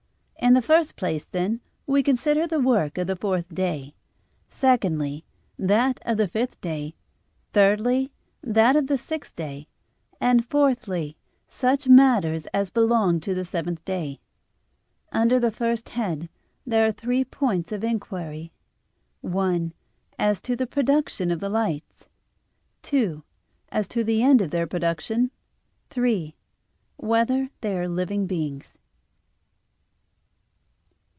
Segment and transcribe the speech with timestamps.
[0.43, 3.93] In the first place, then, we consider the work of the fourth day,
[4.49, 5.23] secondly,
[5.59, 6.95] that of the fifth day,
[7.53, 8.11] thirdly,
[8.41, 9.67] that of the sixth day,
[10.19, 11.15] and fourthly,
[11.47, 14.19] such matters as belong to the seventh day.
[15.11, 16.27] Under the first head
[16.65, 18.51] there are three points of inquiry:
[19.21, 19.73] (1)
[20.17, 22.07] As to the production of the lights;
[22.81, 23.23] (2)
[23.69, 25.29] As to the end of their production;
[25.91, 26.35] (3)
[26.97, 28.79] Whether they are living beings?